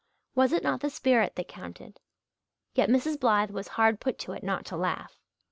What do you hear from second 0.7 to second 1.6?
the spirit that